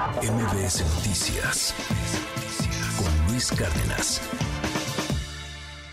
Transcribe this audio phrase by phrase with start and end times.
[0.00, 1.74] MBS Noticias
[2.96, 4.22] con Luis Cárdenas.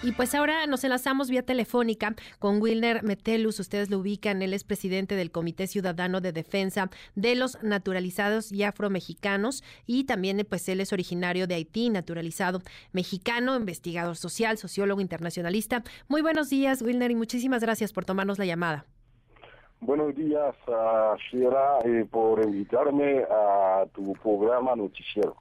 [0.02, 3.60] Y pues ahora nos enlazamos vía telefónica con Wilner Metelus.
[3.60, 8.64] Ustedes lo ubican, él es presidente del Comité Ciudadano de Defensa de los Naturalizados y
[8.64, 12.62] Afromexicanos y también pues él es originario de Haití, naturalizado
[12.94, 15.84] mexicano, investigador social, sociólogo internacionalista.
[16.08, 18.86] Muy buenos días, Wilner, y muchísimas gracias por tomarnos la llamada.
[19.80, 20.56] Buenos días,
[21.30, 25.36] Shira, eh, por invitarme a tu programa noticiero.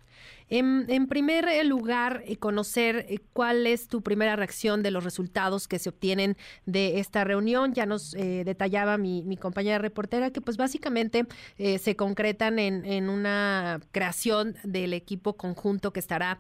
[0.49, 5.79] En, primer lugar, eh, conocer eh, cuál es tu primera reacción de los resultados que
[5.79, 7.73] se obtienen de esta reunión.
[7.73, 11.27] Ya nos detallaba mi, mi, compañera reportera que pues básicamente
[11.57, 16.39] se concretan en, en, una creación del equipo conjunto que estará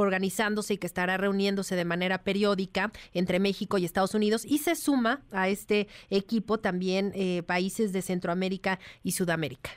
[0.00, 4.74] organizándose y que estará reuniéndose de manera periódica entre México y Estados Unidos y se
[4.74, 9.70] suma a este equipo también eh, países de Centroamérica y Sudamérica.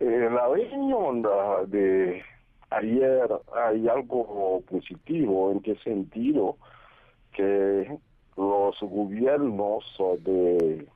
[0.00, 1.22] En la reunión
[1.66, 2.22] de
[2.70, 6.56] ayer hay algo positivo, ¿en qué sentido?
[7.32, 7.98] Que
[8.36, 9.84] los gobiernos
[10.20, 10.86] de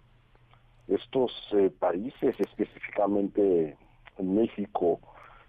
[0.88, 3.76] estos eh, países, específicamente
[4.18, 5.00] México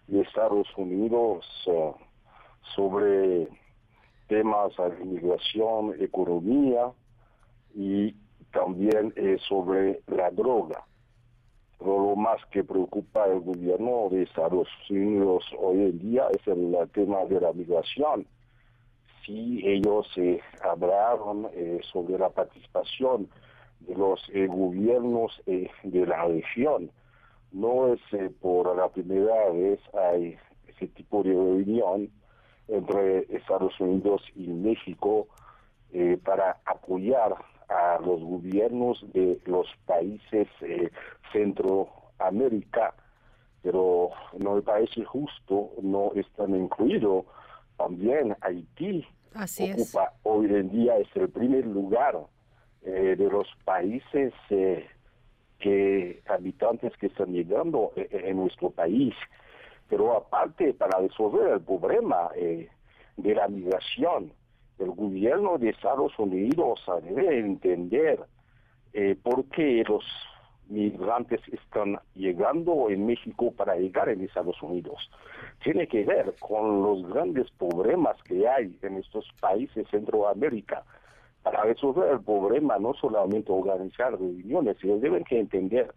[0.07, 1.93] y Estados Unidos, uh,
[2.75, 3.47] sobre
[4.27, 6.91] temas de inmigración, economía
[7.75, 8.15] y
[8.51, 10.83] también eh, sobre la droga.
[11.77, 16.75] Pero lo más que preocupa al gobierno de Estados Unidos hoy en día es el
[16.93, 18.25] tema de la migración.
[19.25, 23.29] Si ellos eh, hablaron eh, sobre la participación
[23.81, 26.89] de los gobiernos de la región,
[27.51, 27.99] no es
[28.39, 32.09] por la primera vez hay ese tipo de reunión
[32.67, 35.27] entre Estados Unidos y México
[35.91, 37.35] eh, para apoyar
[37.69, 40.89] a los gobiernos de los países eh,
[41.31, 42.93] Centroamérica,
[43.61, 47.25] pero no me parece justo, no están incluidos
[47.77, 49.05] también Haití.
[49.33, 52.17] Así ocupa hoy en día es el primer lugar
[52.83, 59.15] eh, de los países que habitantes que están llegando en nuestro país.
[59.93, 62.67] Pero aparte, para resolver el problema eh,
[63.15, 64.33] de la migración,
[64.79, 68.19] el gobierno de Estados Unidos debe entender
[68.93, 70.03] eh, por qué los
[70.67, 75.11] migrantes están llegando en México para llegar en Estados Unidos.
[75.63, 80.81] Tiene que ver con los grandes problemas que hay en estos países Centroamérica.
[81.43, 85.93] Para resolver el problema, no solamente organizar reuniones, sino deben entender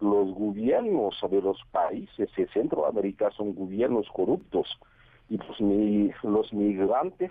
[0.00, 4.66] los gobiernos de los países de Centroamérica son gobiernos corruptos
[5.28, 7.30] y los, los migrantes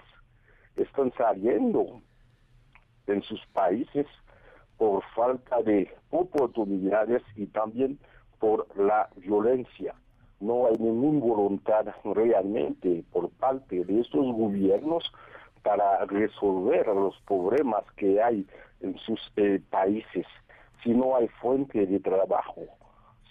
[0.75, 2.01] están saliendo
[3.07, 4.05] en sus países
[4.77, 7.99] por falta de oportunidades y también
[8.39, 9.93] por la violencia.
[10.39, 15.11] No hay ninguna voluntad realmente por parte de estos gobiernos
[15.63, 18.45] para resolver los problemas que hay
[18.79, 20.25] en sus eh, países
[20.83, 22.65] si no hay fuente de trabajo,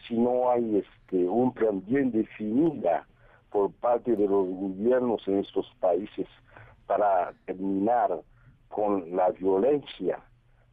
[0.07, 3.07] si no hay este, un plan bien definida
[3.51, 6.27] por parte de los gobiernos en estos países
[6.87, 8.21] para terminar
[8.69, 10.19] con la violencia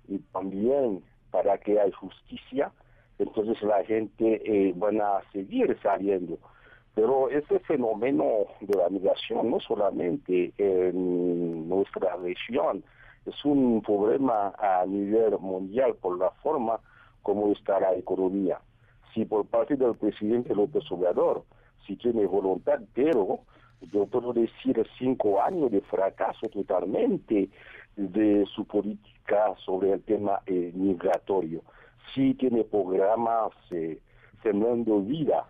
[0.08, 2.72] y también para que haya justicia,
[3.20, 6.38] entonces la gente eh, van a seguir saliendo.
[6.94, 8.26] Pero ese fenómeno
[8.62, 12.84] de la migración no solamente en nuestra región,
[13.26, 16.80] es un problema a nivel mundial por la forma
[17.22, 18.60] como está la economía.
[19.14, 21.44] Si por parte del presidente López Obrador,
[21.86, 23.40] si tiene voluntad, pero
[23.92, 27.50] yo puedo decir cinco años de fracaso totalmente
[27.96, 31.62] de su política sobre el tema eh, migratorio.
[32.14, 34.00] Si tiene programas eh,
[34.44, 35.48] sembrando vida,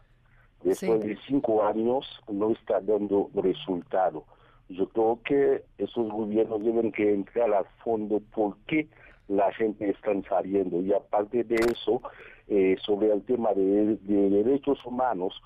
[0.63, 4.24] después de cinco años no está dando resultado.
[4.69, 8.87] Yo creo que esos gobiernos deben que entrar al fondo por qué
[9.27, 10.81] la gente está saliendo.
[10.81, 12.01] Y aparte de eso,
[12.47, 15.39] eh, sobre el tema de, derechos humanos,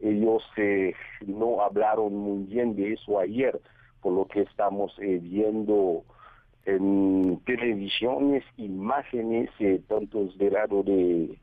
[0.00, 0.94] ellos eh,
[1.26, 3.58] no hablaron muy bien de eso ayer,
[4.02, 6.04] por lo que estamos eh, viendo
[6.66, 9.50] en televisiones, imágenes,
[9.88, 11.38] tanto del lado de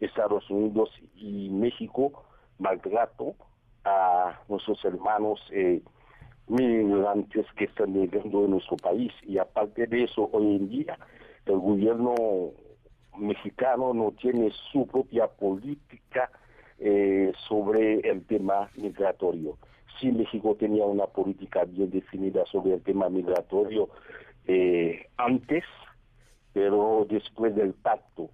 [0.00, 2.24] Estados Unidos y México,
[2.58, 3.36] maltrato
[3.84, 5.40] a nuestros hermanos
[6.48, 9.12] migrantes que están llegando en nuestro país.
[9.22, 10.98] Y aparte de eso, hoy en día
[11.46, 12.14] el gobierno
[13.18, 16.30] mexicano no tiene su propia política
[16.78, 19.56] eh, sobre el tema migratorio.
[20.00, 23.88] Si México tenía una política bien definida sobre el tema migratorio
[24.46, 25.64] eh, antes,
[26.52, 28.30] pero después del pacto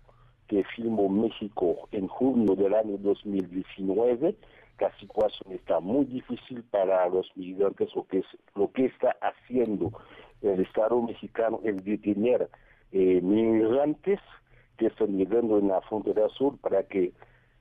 [0.50, 4.35] que filmó México en junio del año 2019,
[4.81, 8.26] la situación está muy difícil para los migrantes, lo que, es,
[8.56, 9.93] lo que está haciendo
[10.43, 12.50] el Estado mexicano es detener
[12.91, 14.19] eh, migrantes
[14.76, 17.12] que están llegando en la frontera sur para que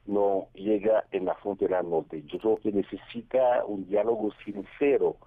[0.08, 2.24] no llega en la frontera norte.
[2.26, 5.18] Yo creo que necesita un diálogo sincero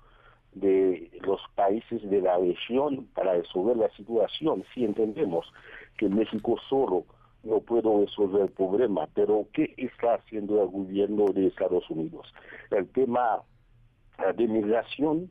[0.55, 4.65] de los países de la región para resolver la situación.
[4.75, 5.47] Si entendemos
[5.97, 7.05] que México solo
[7.45, 12.33] no puede resolver el problema, pero ¿qué está haciendo el gobierno de Estados Unidos?
[12.71, 13.43] El tema
[14.37, 15.31] de migración,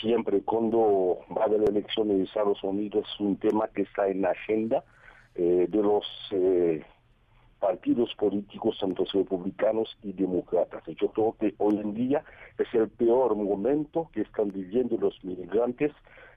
[0.00, 4.22] siempre cuando va a haber elecciones de Estados Unidos, es un tema que está en
[4.22, 4.84] la agenda
[5.34, 6.84] eh, de los eh,
[7.58, 10.84] partidos políticos, tanto republicanos y demócratas.
[11.00, 12.22] Yo creo que hoy en día
[12.58, 15.92] es el peor momento que están viviendo los migrantes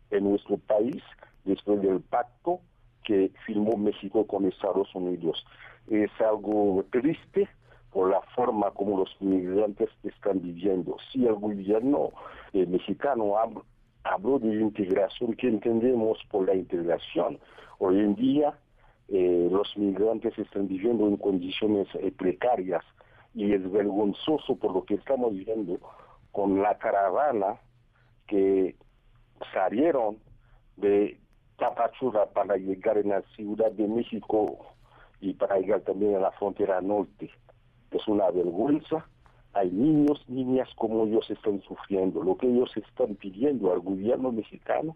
[0.09, 1.03] en nuestro país
[1.45, 2.61] después del pacto
[3.03, 5.45] que firmó México con Estados Unidos.
[5.89, 7.47] Es algo triste
[7.91, 10.97] por la forma como los migrantes están viviendo.
[11.11, 12.11] Si el gobierno
[12.53, 13.33] eh, mexicano
[14.03, 17.39] habló de integración, ¿qué entendemos por la integración?
[17.79, 18.53] Hoy en día
[19.07, 22.83] eh, los migrantes están viviendo en condiciones eh, precarias
[23.33, 25.79] y es vergonzoso por lo que estamos viendo
[26.31, 27.59] con la caravana
[28.27, 28.75] que
[29.53, 30.17] salieron
[30.77, 31.19] de
[31.59, 34.57] Tapachula para llegar en la Ciudad de México
[35.19, 37.29] y para llegar también a la frontera norte.
[37.91, 39.05] Es una vergüenza.
[39.53, 42.23] Hay niños, niñas como ellos están sufriendo.
[42.23, 44.95] Lo que ellos están pidiendo al gobierno mexicano,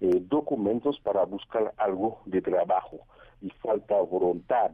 [0.00, 2.98] eh, documentos para buscar algo de trabajo
[3.40, 4.72] y falta voluntad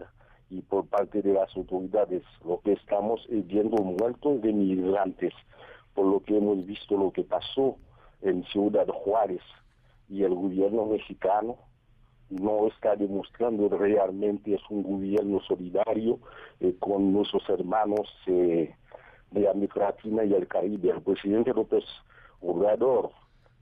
[0.48, 5.32] y por parte de las autoridades lo que estamos viendo muertos de migrantes
[5.94, 7.76] por lo que hemos visto lo que pasó
[8.22, 9.42] en Ciudad Juárez
[10.10, 11.56] y el gobierno mexicano
[12.30, 16.18] no está demostrando realmente es un gobierno solidario
[16.60, 18.74] eh, con nuestros hermanos eh,
[19.30, 20.90] de América Latina y el Caribe.
[20.90, 21.84] El presidente López
[22.40, 23.10] Obrador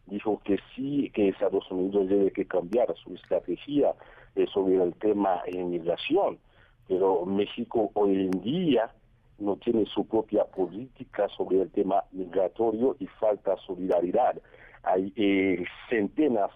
[0.07, 3.95] dijo que sí, que Estados Unidos debe que cambiar su estrategia
[4.35, 6.39] eh, sobre el tema de inmigración,
[6.87, 8.91] pero México hoy en día
[9.39, 14.41] no tiene su propia política sobre el tema migratorio y falta solidaridad.
[14.83, 16.51] Hay eh, centenas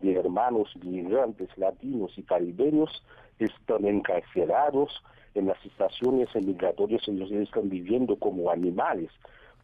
[0.00, 3.02] de hermanos migrantes latinos y caribeños
[3.38, 5.02] están encarcelados
[5.34, 9.10] en las estaciones migratorias, ellos están viviendo como animales.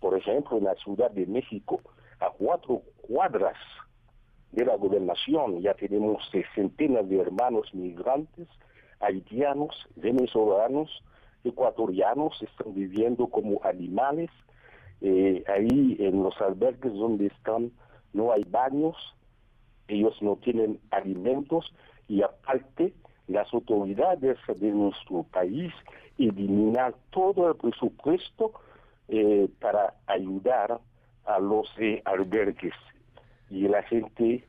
[0.01, 1.81] Por ejemplo, en la Ciudad de México,
[2.21, 3.57] a cuatro cuadras
[4.53, 5.61] de la gobernación.
[5.61, 6.23] Ya tenemos
[6.55, 8.49] centenas de hermanos migrantes,
[9.01, 11.03] haitianos, venezolanos,
[11.43, 14.31] ecuatorianos, están viviendo como animales.
[15.01, 17.73] Eh, ahí en los albergues donde están
[18.13, 18.97] no hay baños,
[19.89, 21.73] ellos no tienen alimentos
[22.09, 22.93] y aparte
[23.29, 25.73] las autoridades de nuestro país
[26.19, 28.53] eliminar todo el presupuesto
[29.09, 30.81] eh, para ayudar
[31.25, 32.75] a los eh, albergues.
[33.51, 34.45] Y la gente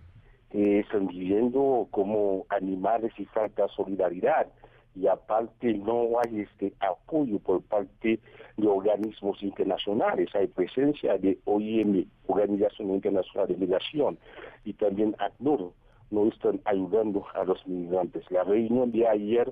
[0.51, 4.47] eh, están viviendo como animales y falta solidaridad
[4.95, 8.19] y aparte no hay este apoyo por parte
[8.57, 14.17] de organismos internacionales, hay presencia de OIM, Organización Internacional de Migración,
[14.63, 15.73] y también ACNUR,
[16.11, 18.29] no están ayudando a los migrantes.
[18.29, 19.51] La reunión de ayer,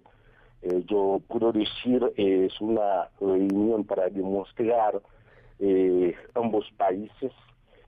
[0.62, 5.02] eh, yo puedo decir, es una reunión para demostrar
[5.60, 7.32] eh, ambos países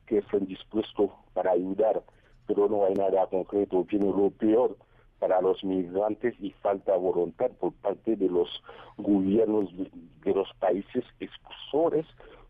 [0.08, 2.02] que están dispuestos para ayudar,
[2.48, 3.84] pero no hay nada concreto.
[3.84, 4.76] Viene lo peor
[5.24, 8.50] para los migrantes y falta voluntad por parte de los
[8.98, 12.06] gobiernos de, los países expulsores.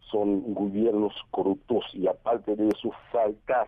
[0.10, 3.68] Son gobiernos corruptos y aparte de eso falta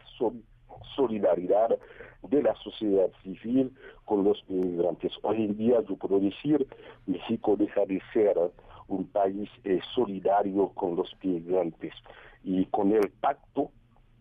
[0.96, 1.78] solidaridad
[2.24, 3.72] de la sociedad civil
[4.06, 5.12] con los migrantes.
[5.22, 6.68] Hoy en día yo puedo decir,
[7.06, 8.36] México deja de ser
[8.88, 11.94] un país eh, solidario con los migrantes
[12.44, 13.70] y con el pacto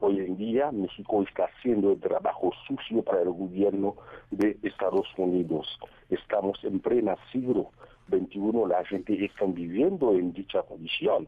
[0.06, 3.96] Hoy en día México está haciendo el trabajo sucio para el gobierno
[4.30, 5.66] de Estados Unidos.
[6.10, 7.70] Estamos en plena siglo
[8.10, 11.26] XXI, la gente está viviendo en dicha condición.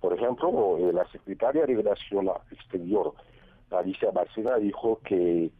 [0.00, 3.14] Por ejemplo, eh, la secretaria de Relación Exterior,
[3.70, 5.52] Alicia Barcena, dijo que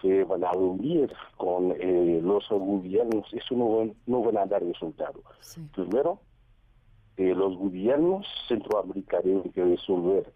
[0.00, 5.20] se van a reunir con eh, los gobiernos, eso no, no van a dar resultado.
[5.74, 6.18] Primero,
[7.18, 10.32] eh, los gobiernos centroamericanos que resolver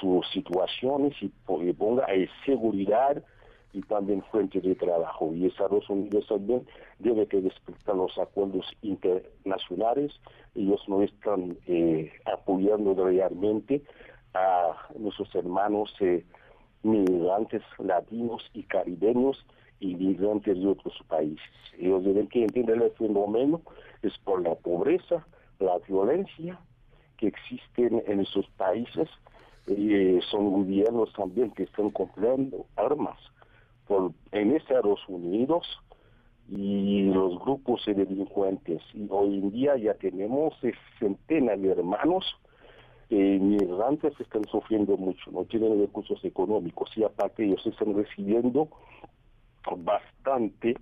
[0.00, 1.28] sus situaciones y,
[1.72, 2.06] ponga
[2.44, 3.22] seguridad
[3.72, 5.32] y también fuente de trabajo.
[5.34, 6.66] Y Estados Unidos también
[6.98, 10.12] debe que respetar los acuerdos internacionales.
[10.54, 13.82] Ellos no están eh, apoyando realmente
[14.34, 16.24] a nuestros hermanos eh,
[16.82, 19.44] migrantes latinos y caribeños
[19.80, 21.50] inmigrantes de otros países.
[21.78, 23.62] Ellos deben que entender el fenómeno
[24.02, 25.26] es por la pobreza,
[25.60, 26.58] la violencia
[27.16, 29.08] que existen en esos países.
[29.68, 33.18] Y son gobiernos también que están comprando armas
[34.32, 35.66] en Estados Unidos
[36.50, 38.82] y los grupos de delincuentes.
[39.08, 40.54] Hoy en día ya tenemos
[40.98, 42.24] centenas de hermanos
[43.10, 48.68] eh, migrantes que están sufriendo mucho, no tienen recursos económicos y aparte ellos están recibiendo
[49.78, 50.76] bastante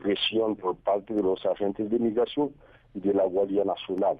[0.00, 2.52] presión por parte de los agentes de migración
[2.94, 4.18] y de la Guardia Nacional.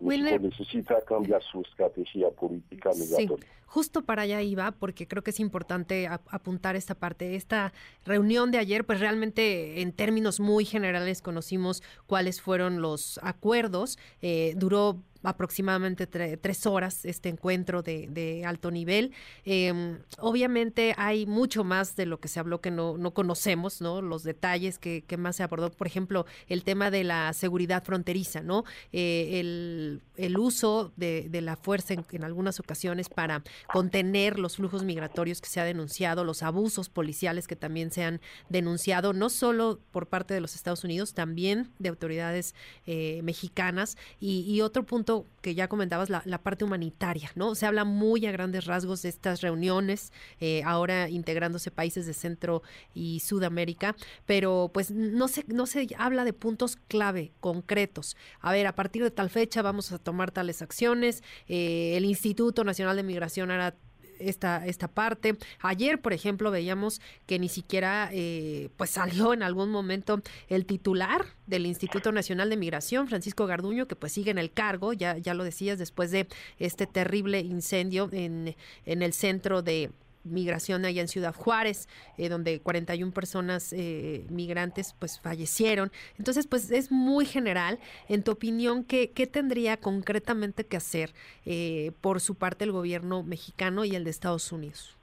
[0.00, 3.46] México necesita cambiar su estrategia política migratoria.
[3.66, 7.34] justo para allá iba, porque creo que es importante apuntar esta parte.
[7.34, 7.72] Esta
[8.04, 13.98] reunión de ayer, pues realmente en términos muy generales conocimos cuáles fueron los acuerdos.
[14.22, 19.12] Eh, duró aproximadamente tres horas este encuentro de, alto nivel.
[19.44, 24.02] Em, obviamente hay mucho más de lo que se habló que no, no conocemos, ¿no?
[24.02, 28.64] Los detalles que, más se abordó, por ejemplo, el tema de la seguridad fronteriza, ¿no?
[28.92, 33.42] Eh, el, uso de, la fuerza en, algunas ocasiones para
[33.72, 38.20] contener los flujos migratorios que se ha denunciado, los abusos policiales que también se han
[38.48, 42.54] denunciado, no solo por parte de los Estados Unidos, también de autoridades
[42.86, 43.96] eh, mexicanas.
[44.20, 47.54] y otro punto que ya comentabas, la, parte humanitaria, ¿no?
[47.54, 52.62] Se habla muy a grandes rasgos de estas reuniones, eh, ahora integrándose países de Centro
[52.94, 53.96] y Sudamérica,
[54.26, 58.16] pero pues no se, no se habla de puntos clave, concretos.
[58.40, 62.64] A ver, a partir de tal fecha vamos a tomar tales acciones, eh, el Instituto
[62.64, 63.76] Nacional de Migración hará
[64.18, 65.36] esta, esta parte.
[65.60, 71.26] Ayer, por ejemplo, veíamos que ni siquiera eh, pues salió en algún momento el titular
[71.46, 75.34] del Instituto Nacional de Migración, Francisco Garduño, que pues sigue en el cargo, ya, ya
[75.34, 76.26] lo decías, después de
[76.58, 79.90] este terrible incendio en, en el centro de
[80.26, 85.90] migración allá en Ciudad Juárez, eh, donde 41 personas eh, migrantes pues fallecieron.
[86.18, 87.78] Entonces, pues es muy general.
[88.08, 91.12] En tu opinión, ¿qué, qué tendría concretamente que hacer
[91.44, 94.96] eh, por su parte el gobierno mexicano y el de Estados Unidos?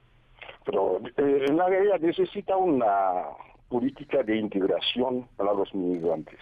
[0.64, 3.24] Pero en la realidad necesita una
[3.68, 6.38] política de integración para los migrantes.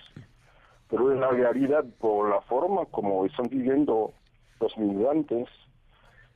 [0.89, 4.13] Pero en la realidad, por la forma como están viviendo
[4.61, 5.49] los migrantes,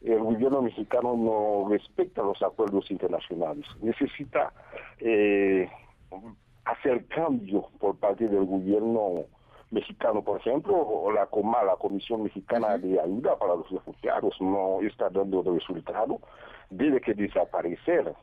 [0.03, 3.67] el gobierno mexicano no respeta los acuerdos internacionales.
[3.81, 4.53] Necesita
[4.99, 5.69] eh,
[6.65, 9.25] hacer cambio por parte del gobierno
[9.71, 14.81] mexicano, por ejemplo, o la COMA, la Comisión Mexicana de Ayuda para los Refugiados, no
[14.83, 16.21] está dando resultado,
[16.71, 18.15] debe que desaparecer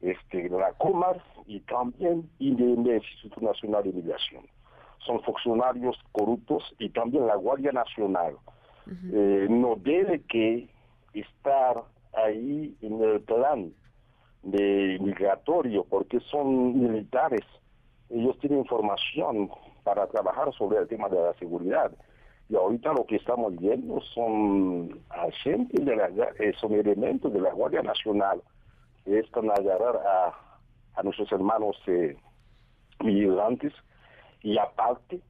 [0.00, 4.44] este, la COMAR y también el Instituto Nacional de Migración.
[4.98, 8.36] Son funcionarios corruptos y también la Guardia Nacional.
[9.12, 10.68] Eh, no debe que
[11.12, 11.82] estar
[12.14, 13.72] ahí en el plan
[14.42, 17.44] de migratorio porque son militares.
[18.10, 19.50] Ellos tienen información
[19.84, 21.92] para trabajar sobre el tema de la seguridad.
[22.48, 27.52] Y ahorita lo que estamos viendo son agentes de la, eh, son elementos de la
[27.52, 28.42] Guardia Nacional
[29.04, 30.34] que están a agarrar a,
[30.94, 32.16] a nuestros hermanos eh,
[33.00, 33.72] migrantes
[34.42, 35.20] y aparte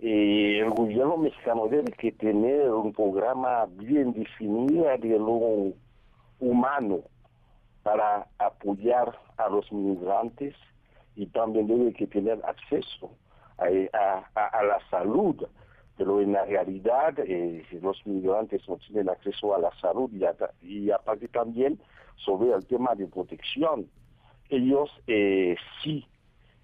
[0.00, 5.72] eh, el gobierno mexicano debe que tener un programa bien definido de lo
[6.40, 7.00] humano
[7.82, 10.54] para apoyar a los migrantes
[11.14, 13.10] y también debe que tener acceso
[13.58, 15.46] a, la salud.
[15.96, 20.10] Pero en la realidad eh, los migrantes no tienen acceso a la salud
[20.60, 21.78] y, aparte también
[22.16, 23.88] sobre el tema de protección.
[24.48, 26.04] Ellos eh, sí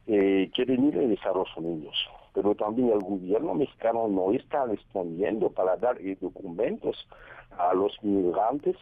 [0.05, 1.95] quieren ir a Estados Unidos
[2.33, 6.97] pero también el gobierno mexicano no está respondiendo para dar documentos
[7.59, 8.77] a los migrantes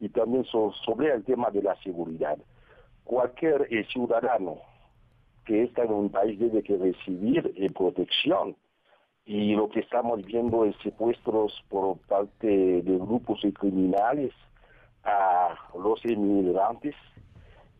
[0.00, 2.38] y también sobre el tema de la seguridad.
[3.04, 4.58] Cualquier eh, ciudadano
[5.44, 8.56] que está en un país debe recibir eh, protección
[9.24, 14.32] y lo que estamos viendo es secuestros por parte de grupos criminales
[15.04, 16.94] a los inmigrantes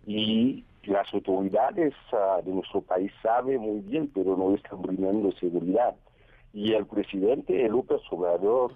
[0.06, 5.94] y las autoridades ah, de nuestro país saben muy bien, pero no están brindando seguridad.
[6.52, 8.74] Y el presidente López Obrador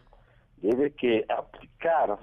[0.58, 2.18] debe que aplicar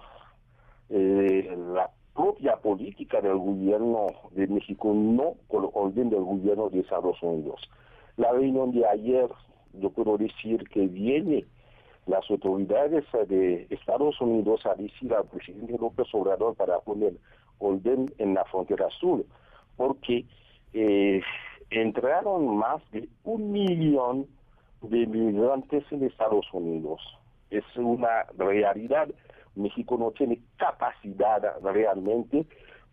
[0.90, 6.80] eh, la propia política del gobierno de México, no con el orden del gobierno de
[6.80, 7.70] Estados Unidos.
[8.18, 9.30] La reunión de ayer,
[9.74, 11.46] yo puedo decir que viene
[12.06, 17.14] las autoridades de Estados Unidos a decir al presidente López Obrador para poner
[17.60, 19.24] orden en la frontera sur
[19.82, 20.26] porque
[20.74, 21.24] eh,
[21.72, 24.28] entraron más de un millón
[24.84, 27.02] de migrantes en Estados Unidos.
[27.50, 29.10] Es una realidad.
[29.56, 32.46] México no tiene capacidad realmente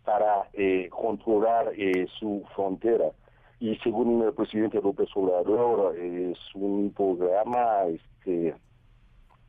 [0.03, 3.11] para eh, controlar eh, su frontera.
[3.59, 8.55] y según el presidente López Obrador es un programa este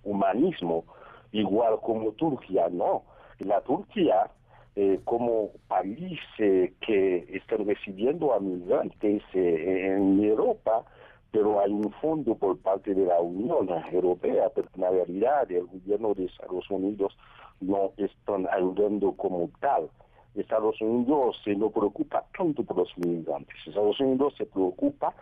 [0.02, 0.84] humanismo
[1.32, 3.04] igual como Turquía, no.
[3.38, 4.30] La Turquía
[4.76, 10.84] eh, como país eh, que están recibiendo a migrantes eh, en Europa,
[11.32, 15.66] pero hay un fondo por parte de la Unión Europea, pero en la realidad el
[15.66, 17.16] gobierno de Estados Unidos
[17.60, 19.90] no están ayudando como tal.
[20.36, 25.12] Estados Unidos se no preocupa tanto por los migrantes, Estados Unidos se preocupa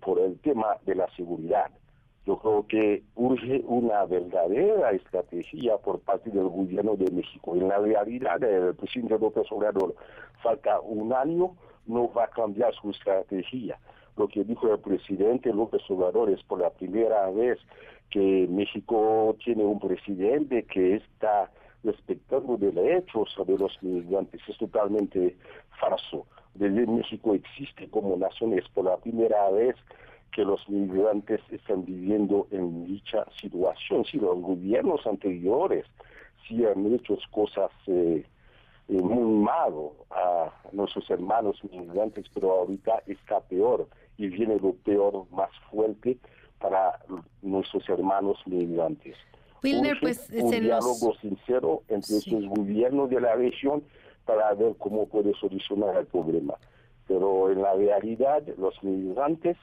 [0.00, 1.70] por el tema de la seguridad.
[2.28, 7.56] Yo creo que urge una verdadera estrategia por parte del gobierno de México.
[7.56, 9.94] En la realidad, el presidente López Obrador
[10.42, 11.56] falta un año,
[11.86, 13.78] no va a cambiar su estrategia.
[14.18, 17.58] Lo que dijo el presidente López Obrador es por la primera vez
[18.10, 21.50] que México tiene un presidente que está
[21.82, 24.42] respetando derechos de los migrantes.
[24.46, 25.34] Es totalmente
[25.80, 26.26] falso.
[26.52, 29.76] Desde México existe como nación, es por la primera vez
[30.32, 34.04] que los migrantes están viviendo en dicha situación.
[34.04, 35.84] Si los gobiernos anteriores
[36.46, 38.24] sí han hecho cosas eh,
[38.88, 45.26] eh, muy malo a nuestros hermanos migrantes, pero ahorita está peor y viene lo peor
[45.30, 46.18] más fuerte
[46.58, 46.98] para
[47.42, 49.16] nuestros hermanos migrantes.
[49.62, 53.82] Wilner, pues un diálogo sincero entre los gobiernos de la región
[54.24, 56.54] para ver cómo puede solucionar el problema.
[57.06, 59.56] Pero en la realidad, los migrantes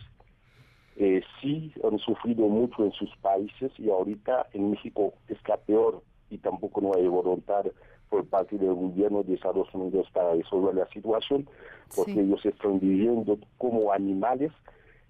[0.97, 6.37] eh, sí han sufrido mucho en sus países y ahorita en México está peor y
[6.37, 7.65] tampoco no hay voluntad
[8.09, 11.47] por parte del gobierno de Estados Unidos para resolver la situación
[11.95, 14.51] porque ellos están viviendo como animales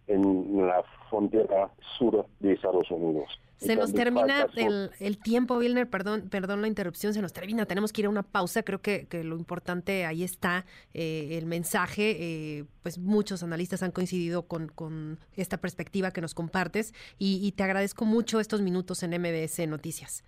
[0.08, 3.40] en la frontera sur de Estados Unidos.
[3.58, 8.02] Se nos termina el, tiempo, Wilner, perdón, perdón la interrupción, se nos termina, tenemos que
[8.02, 12.66] ir a una pausa, creo que, que lo importante ahí está, eh, el mensaje, eh,
[12.84, 18.04] pues muchos analistas han coincidido con, con esta perspectiva que nos compartes y, te agradezco
[18.04, 20.26] mucho estos minutos en MBS Noticias.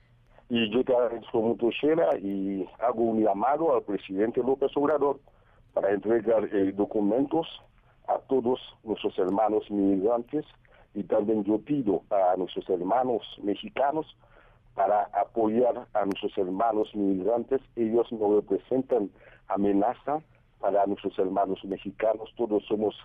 [0.49, 5.19] Y yo te agradezco mucho, Sheila, y hago un llamado al presidente López Obrador
[5.73, 7.45] para entregar eh, documentos
[8.07, 10.45] a todos nuestros hermanos migrantes
[10.97, 14.07] y también yo pido a nuestros hermanos mexicanos
[14.73, 17.61] para apoyar a nuestros hermanos migrantes.
[17.75, 19.11] Ellos no representan
[19.47, 20.21] amenaza
[20.59, 22.33] para nuestros hermanos mexicanos.
[22.35, 22.95] Todos somos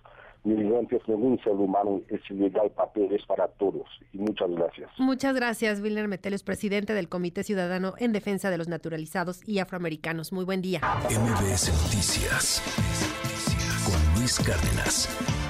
[0.43, 3.87] migrantes, ningún ser humano es ilegal, papeles para todos.
[4.11, 4.89] Y muchas gracias.
[4.97, 10.33] Muchas gracias, Wilner Meteles, presidente del Comité Ciudadano en Defensa de los Naturalizados y Afroamericanos.
[10.33, 10.81] Muy buen día.
[11.11, 12.59] MBS Noticias
[13.85, 15.42] con Luis Cárdenas.